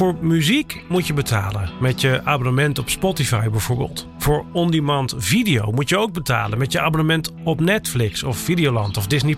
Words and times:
Voor 0.00 0.16
muziek 0.20 0.84
moet 0.88 1.06
je 1.06 1.12
betalen 1.12 1.70
met 1.80 2.00
je 2.00 2.20
abonnement 2.24 2.78
op 2.78 2.88
Spotify 2.88 3.48
bijvoorbeeld. 3.48 4.08
Voor 4.18 4.44
on-demand 4.52 5.14
video 5.18 5.72
moet 5.72 5.88
je 5.88 5.96
ook 5.96 6.12
betalen 6.12 6.58
met 6.58 6.72
je 6.72 6.80
abonnement 6.80 7.32
op 7.44 7.60
Netflix 7.60 8.22
of 8.22 8.38
Videoland 8.38 8.96
of 8.96 9.06
Disney+. 9.06 9.36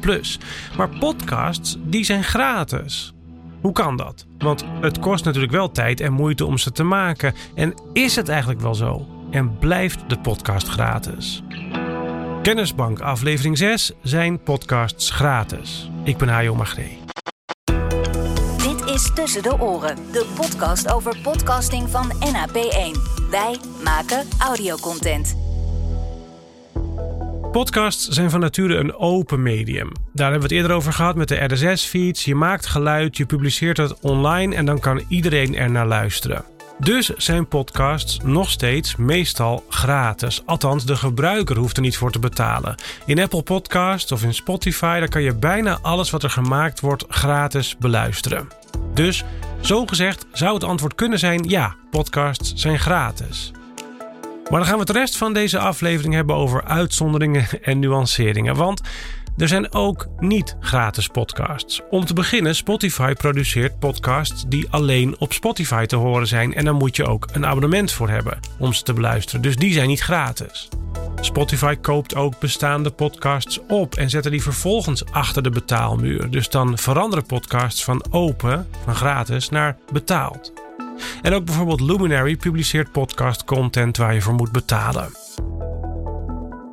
Maar 0.76 0.88
podcasts, 0.88 1.76
die 1.84 2.04
zijn 2.04 2.24
gratis. 2.24 3.14
Hoe 3.60 3.72
kan 3.72 3.96
dat? 3.96 4.26
Want 4.38 4.64
het 4.80 4.98
kost 4.98 5.24
natuurlijk 5.24 5.52
wel 5.52 5.70
tijd 5.70 6.00
en 6.00 6.12
moeite 6.12 6.46
om 6.46 6.58
ze 6.58 6.72
te 6.72 6.82
maken. 6.84 7.34
En 7.54 7.74
is 7.92 8.16
het 8.16 8.28
eigenlijk 8.28 8.60
wel 8.60 8.74
zo? 8.74 9.06
En 9.30 9.58
blijft 9.58 10.08
de 10.08 10.18
podcast 10.18 10.68
gratis? 10.68 11.42
Kennisbank 12.42 13.00
aflevering 13.00 13.58
6 13.58 13.92
zijn 14.02 14.42
podcasts 14.42 15.10
gratis. 15.10 15.90
Ik 16.04 16.16
ben 16.16 16.28
Hajo 16.28 16.54
Magree. 16.54 17.01
Is 18.92 19.10
Tussen 19.14 19.42
de 19.42 19.60
Oren, 19.60 19.96
de 20.12 20.26
podcast 20.34 20.92
over 20.92 21.16
podcasting 21.22 21.88
van 21.88 22.12
NAP1. 22.12 23.00
Wij 23.30 23.56
maken 23.84 24.28
audiocontent. 24.38 25.36
Podcasts 27.52 28.08
zijn 28.08 28.30
van 28.30 28.40
nature 28.40 28.76
een 28.76 28.94
open 28.94 29.42
medium. 29.42 29.92
Daar 30.12 30.30
hebben 30.30 30.48
we 30.48 30.54
het 30.54 30.62
eerder 30.62 30.76
over 30.76 30.92
gehad 30.92 31.16
met 31.16 31.28
de 31.28 31.44
RSS-feeds. 31.44 32.24
Je 32.24 32.34
maakt 32.34 32.66
geluid, 32.66 33.16
je 33.16 33.26
publiceert 33.26 33.76
het 33.76 34.00
online 34.00 34.54
en 34.54 34.64
dan 34.64 34.80
kan 34.80 35.04
iedereen 35.08 35.56
er 35.56 35.70
naar 35.70 35.86
luisteren. 35.86 36.44
Dus 36.78 37.08
zijn 37.08 37.48
podcasts 37.48 38.18
nog 38.24 38.50
steeds 38.50 38.96
meestal 38.96 39.64
gratis. 39.68 40.42
Althans, 40.46 40.84
de 40.84 40.96
gebruiker 40.96 41.56
hoeft 41.56 41.76
er 41.76 41.82
niet 41.82 41.96
voor 41.96 42.12
te 42.12 42.18
betalen. 42.18 42.74
In 43.06 43.20
Apple 43.20 43.42
Podcasts 43.42 44.12
of 44.12 44.22
in 44.22 44.34
Spotify 44.34 44.98
daar 44.98 45.08
kan 45.08 45.22
je 45.22 45.34
bijna 45.34 45.78
alles 45.82 46.10
wat 46.10 46.22
er 46.22 46.30
gemaakt 46.30 46.80
wordt 46.80 47.04
gratis 47.08 47.76
beluisteren. 47.78 48.60
Dus, 48.94 49.24
zo 49.60 49.86
gezegd, 49.86 50.26
zou 50.32 50.54
het 50.54 50.64
antwoord 50.64 50.94
kunnen 50.94 51.18
zijn: 51.18 51.48
ja, 51.48 51.74
podcasts 51.90 52.52
zijn 52.54 52.78
gratis. 52.78 53.52
Maar 54.50 54.60
dan 54.60 54.68
gaan 54.68 54.78
we 54.78 54.84
het 54.86 54.96
rest 54.96 55.16
van 55.16 55.32
deze 55.32 55.58
aflevering 55.58 56.14
hebben 56.14 56.36
over 56.36 56.64
uitzonderingen 56.64 57.46
en 57.62 57.78
nuanceringen. 57.78 58.56
Want 58.56 58.80
er 59.36 59.48
zijn 59.48 59.72
ook 59.72 60.06
niet 60.18 60.56
gratis 60.60 61.08
podcasts. 61.08 61.80
Om 61.90 62.04
te 62.04 62.14
beginnen, 62.14 62.54
Spotify 62.54 63.12
produceert 63.12 63.78
podcasts 63.78 64.44
die 64.48 64.66
alleen 64.70 65.16
op 65.18 65.32
Spotify 65.32 65.86
te 65.86 65.96
horen 65.96 66.26
zijn. 66.26 66.54
En 66.54 66.64
daar 66.64 66.74
moet 66.74 66.96
je 66.96 67.06
ook 67.06 67.28
een 67.32 67.46
abonnement 67.46 67.92
voor 67.92 68.08
hebben 68.08 68.38
om 68.58 68.72
ze 68.72 68.82
te 68.82 68.92
beluisteren. 68.92 69.42
Dus 69.42 69.56
die 69.56 69.72
zijn 69.72 69.88
niet 69.88 70.00
gratis. 70.00 70.68
Spotify 71.20 71.76
koopt 71.76 72.14
ook 72.14 72.38
bestaande 72.38 72.90
podcasts 72.90 73.60
op 73.68 73.94
en 73.94 74.10
zet 74.10 74.22
die 74.22 74.42
vervolgens 74.42 75.04
achter 75.04 75.42
de 75.42 75.50
betaalmuur. 75.50 76.30
Dus 76.30 76.48
dan 76.48 76.78
veranderen 76.78 77.26
podcasts 77.26 77.84
van 77.84 78.04
open, 78.10 78.68
van 78.84 78.94
gratis, 78.94 79.48
naar 79.48 79.76
betaald. 79.92 80.52
En 81.22 81.32
ook 81.32 81.44
bijvoorbeeld 81.44 81.80
Luminary 81.80 82.36
publiceert 82.36 82.92
podcast 82.92 83.44
content 83.44 83.96
waar 83.96 84.14
je 84.14 84.20
voor 84.20 84.34
moet 84.34 84.52
betalen. 84.52 85.21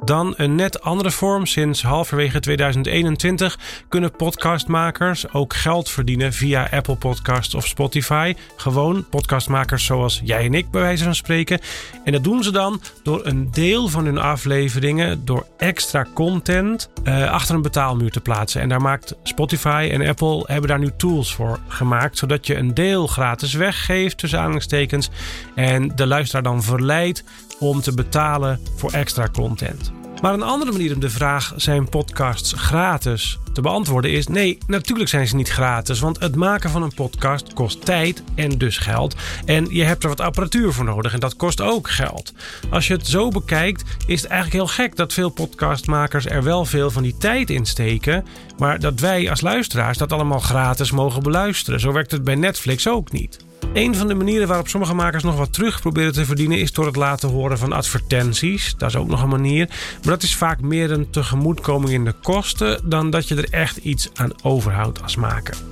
Dan 0.09 0.33
een 0.37 0.55
net 0.55 0.81
andere 0.81 1.11
vorm. 1.11 1.45
Sinds 1.45 1.81
halverwege 1.83 2.39
2021 2.39 3.59
kunnen 3.89 4.11
podcastmakers 4.11 5.33
ook 5.33 5.53
geld 5.53 5.89
verdienen 5.89 6.33
via 6.33 6.67
Apple 6.71 6.95
Podcasts 6.95 7.55
of 7.55 7.67
Spotify. 7.67 8.35
Gewoon 8.55 9.05
podcastmakers 9.09 9.85
zoals 9.85 10.21
jij 10.23 10.45
en 10.45 10.53
ik, 10.53 10.71
bij 10.71 10.81
wijze 10.81 11.03
van 11.03 11.15
spreken. 11.15 11.59
En 12.03 12.11
dat 12.11 12.23
doen 12.23 12.43
ze 12.43 12.51
dan 12.51 12.81
door 13.03 13.25
een 13.25 13.51
deel 13.51 13.87
van 13.87 14.05
hun 14.05 14.17
afleveringen, 14.17 15.25
door 15.25 15.45
extra 15.57 16.05
content, 16.13 16.89
uh, 17.03 17.31
achter 17.31 17.55
een 17.55 17.61
betaalmuur 17.61 18.11
te 18.11 18.21
plaatsen. 18.21 18.61
En 18.61 18.69
daar 18.69 18.81
maakt 18.81 19.15
Spotify 19.23 19.89
en 19.91 20.07
Apple 20.07 20.43
hebben 20.45 20.69
daar 20.69 20.79
nu 20.79 20.91
tools 20.97 21.33
voor 21.33 21.59
gemaakt, 21.67 22.17
zodat 22.17 22.47
je 22.47 22.55
een 22.55 22.73
deel 22.73 23.07
gratis 23.07 23.53
weggeeft, 23.53 24.17
tussen 24.17 24.39
aanhalingstekens. 24.39 25.09
En 25.55 25.91
de 25.95 26.07
luisteraar 26.07 26.43
dan 26.43 26.63
verleidt 26.63 27.23
om 27.59 27.81
te 27.81 27.93
betalen 27.93 28.59
voor 28.75 28.91
extra 28.91 29.27
content. 29.33 29.97
Maar 30.21 30.33
een 30.33 30.41
andere 30.41 30.71
manier 30.71 30.93
om 30.93 30.99
de 30.99 31.09
vraag: 31.09 31.53
zijn 31.55 31.89
podcasts 31.89 32.53
gratis 32.53 33.39
te 33.53 33.61
beantwoorden 33.61 34.11
is: 34.11 34.27
nee, 34.27 34.57
natuurlijk 34.67 35.09
zijn 35.09 35.27
ze 35.27 35.35
niet 35.35 35.49
gratis. 35.49 35.99
Want 35.99 36.19
het 36.19 36.35
maken 36.35 36.69
van 36.69 36.83
een 36.83 36.93
podcast 36.93 37.53
kost 37.53 37.85
tijd 37.85 38.23
en 38.35 38.57
dus 38.57 38.77
geld. 38.77 39.15
En 39.45 39.67
je 39.69 39.83
hebt 39.83 40.03
er 40.03 40.09
wat 40.09 40.19
apparatuur 40.19 40.73
voor 40.73 40.85
nodig 40.85 41.13
en 41.13 41.19
dat 41.19 41.35
kost 41.35 41.61
ook 41.61 41.89
geld. 41.89 42.33
Als 42.69 42.87
je 42.87 42.93
het 42.93 43.07
zo 43.07 43.29
bekijkt, 43.29 43.83
is 44.07 44.21
het 44.21 44.31
eigenlijk 44.31 44.63
heel 44.63 44.85
gek 44.85 44.95
dat 44.95 45.13
veel 45.13 45.29
podcastmakers 45.29 46.25
er 46.25 46.43
wel 46.43 46.65
veel 46.65 46.91
van 46.91 47.03
die 47.03 47.17
tijd 47.17 47.49
in 47.49 47.65
steken. 47.65 48.25
Maar 48.57 48.79
dat 48.79 48.99
wij 48.99 49.29
als 49.29 49.41
luisteraars 49.41 49.97
dat 49.97 50.11
allemaal 50.11 50.39
gratis 50.39 50.91
mogen 50.91 51.23
beluisteren. 51.23 51.79
Zo 51.79 51.91
werkt 51.91 52.11
het 52.11 52.23
bij 52.23 52.35
Netflix 52.35 52.87
ook 52.87 53.11
niet. 53.11 53.47
Een 53.73 53.95
van 53.95 54.07
de 54.07 54.13
manieren 54.13 54.47
waarop 54.47 54.67
sommige 54.67 54.93
makers 54.93 55.23
nog 55.23 55.37
wat 55.37 55.53
terug 55.53 55.81
proberen 55.81 56.13
te 56.13 56.25
verdienen 56.25 56.59
is 56.59 56.71
door 56.71 56.85
het 56.85 56.95
laten 56.95 57.29
horen 57.29 57.57
van 57.57 57.73
advertenties. 57.73 58.75
Dat 58.77 58.89
is 58.89 58.95
ook 58.95 59.07
nog 59.07 59.21
een 59.21 59.29
manier. 59.29 59.67
Maar 59.67 60.13
dat 60.13 60.23
is 60.23 60.35
vaak 60.35 60.61
meer 60.61 60.91
een 60.91 61.09
tegemoetkoming 61.09 61.93
in 61.93 62.05
de 62.05 62.13
kosten 62.21 62.89
dan 62.89 63.09
dat 63.09 63.27
je 63.27 63.35
er 63.35 63.53
echt 63.53 63.77
iets 63.77 64.09
aan 64.13 64.31
overhoudt 64.43 65.01
als 65.01 65.15
maker. 65.15 65.68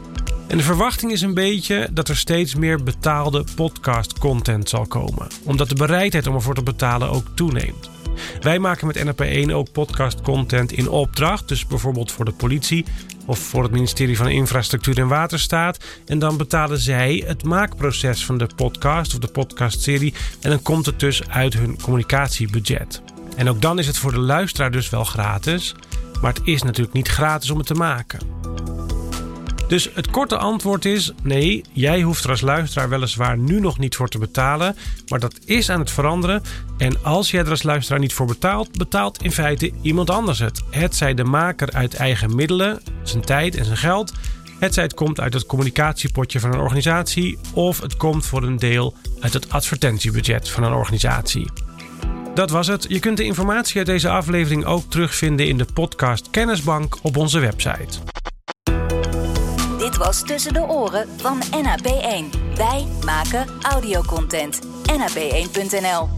En 0.48 0.58
de 0.58 0.64
verwachting 0.64 1.12
is 1.12 1.22
een 1.22 1.34
beetje 1.34 1.90
dat 1.92 2.10
er 2.10 2.18
steeds 2.18 2.56
meer 2.56 2.84
betaalde 2.84 3.44
podcast 3.56 4.20
content 4.20 4.70
zal 4.70 4.86
komen, 4.86 5.28
omdat 5.44 5.70
de 5.70 5.76
bereidheid 5.76 6.28
om 6.28 6.36
ervoor 6.36 6.56
te 6.56 6.64
betalen 6.64 7.10
ook 7.10 7.26
toeneemt. 7.36 7.90
Wij 8.42 8.60
maken 8.60 8.88
met 8.88 9.06
NRP1 9.06 9.52
ook 9.52 9.72
podcast 9.72 10.22
content 10.22 10.72
in 10.72 10.90
opdracht, 10.90 11.48
dus 11.48 11.68
bijvoorbeeld 11.68 12.12
voor 12.12 12.26
de 12.26 12.32
politie 12.32 12.86
of 13.26 13.40
voor 13.40 13.64
het 13.64 13.72
ministerie 13.72 14.18
van 14.18 14.28
Infrastructuur 14.28 14.98
en 14.98 15.08
Waterstaat. 15.08 15.84
En 16.06 16.20
dan 16.20 16.38
betalen 16.38 16.80
zij 16.80 17.24
het 17.26 17.44
maakproces 17.44 18.26
van 18.26 18.38
de 18.38 18.48
podcast 18.56 19.14
of 19.14 19.20
de 19.20 19.28
podcastserie. 19.28 20.14
En 20.42 20.50
dan 20.50 20.62
komt 20.62 20.86
het 20.86 21.00
dus 21.00 21.30
uit 21.30 21.54
hun 21.54 21.82
communicatiebudget. 21.82 23.02
En 23.36 23.50
ook 23.50 23.62
dan 23.62 23.80
is 23.80 23.88
het 23.88 23.98
voor 23.98 24.12
de 24.12 24.20
luisteraar 24.20 24.72
dus 24.72 24.90
wel 24.90 25.04
gratis. 25.04 25.76
Maar 26.22 26.34
het 26.34 26.42
is 26.44 26.64
natuurlijk 26.64 26.96
niet 26.96 27.08
gratis 27.08 27.50
om 27.50 27.58
het 27.58 27.68
te 27.68 27.74
maken. 27.74 28.37
Dus 29.68 29.90
het 29.94 30.10
korte 30.10 30.38
antwoord 30.38 30.86
is: 30.86 31.12
nee, 31.24 31.64
jij 31.72 32.02
hoeft 32.02 32.24
er 32.24 32.30
als 32.30 32.42
luisteraar 32.42 32.90
weliswaar 32.90 33.38
nu 33.38 33.60
nog 33.60 33.80
niet 33.80 33.96
voor 33.96 34.08
te 34.10 34.18
betalen, 34.18 34.76
maar 35.08 35.20
dat 35.20 35.40
is 35.46 35.70
aan 35.70 35.80
het 35.80 35.92
veranderen. 35.92 36.44
En 36.78 37.04
als 37.04 37.32
jij 37.32 37.44
er 37.44 37.50
als 37.50 37.64
luisteraar 37.64 38.00
niet 38.00 38.14
voor 38.14 38.26
betaalt, 38.26 38.78
betaalt 38.78 39.24
in 39.24 39.32
feite 39.32 39.72
iemand 39.82 40.10
anders 40.10 40.40
het. 40.40 40.62
Het 40.70 40.96
zij 40.96 41.14
de 41.14 41.24
maker 41.24 41.72
uit 41.72 41.94
eigen 41.94 42.36
middelen, 42.36 42.82
zijn 43.04 43.24
tijd 43.24 43.56
en 43.56 43.66
zijn 43.66 43.78
geld. 43.78 44.14
Het 44.60 44.74
zij 44.74 44.84
het 44.84 44.94
komt 44.94 45.20
uit 45.20 45.34
het 45.34 45.46
communicatiepotje 45.46 46.40
van 46.40 46.54
een 46.54 46.60
organisatie, 46.60 47.38
of 47.54 47.82
het 47.82 47.98
komt 47.98 48.26
voor 48.26 48.44
een 48.44 48.58
deel 48.58 48.96
uit 49.20 49.34
het 49.34 49.50
advertentiebudget 49.50 50.50
van 50.50 50.64
een 50.64 50.74
organisatie. 50.74 51.50
Dat 52.34 52.50
was 52.50 52.68
het. 52.68 52.86
Je 52.90 53.00
kunt 53.00 53.18
de 53.18 53.24
informatie 53.24 53.78
uit 53.78 53.86
deze 53.86 54.10
aflevering 54.10 54.66
ook 54.66 54.90
terugvinden 54.90 55.48
in 55.48 55.58
de 55.58 55.66
podcast 55.74 56.30
Kennisbank 56.30 56.98
op 57.02 57.18
onze 57.18 57.40
website. 57.40 58.00
Was 59.98 60.24
Tussen 60.24 60.54
de 60.54 60.68
Oren 60.68 61.08
van 61.18 61.42
NAP1. 61.44 62.56
Wij 62.56 62.88
maken 63.06 63.48
audiocontent. 63.62 64.60
NAP1.nl 64.92 66.17